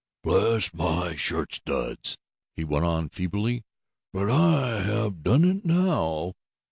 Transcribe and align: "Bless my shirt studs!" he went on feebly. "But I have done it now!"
"Bless 0.23 0.73
my 0.73 1.15
shirt 1.15 1.53
studs!" 1.53 2.17
he 2.55 2.63
went 2.63 2.85
on 2.85 3.07
feebly. 3.09 3.65
"But 4.11 4.31
I 4.31 4.81
have 4.81 5.21
done 5.21 5.43
it 5.45 5.63
now!" 5.63 6.33